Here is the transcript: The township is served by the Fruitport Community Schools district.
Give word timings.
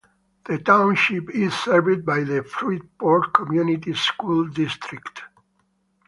The 0.45 0.57
township 0.57 1.29
is 1.29 1.53
served 1.53 2.07
by 2.07 2.23
the 2.23 2.41
Fruitport 2.41 3.31
Community 3.35 3.93
Schools 3.93 4.51
district. 4.51 5.21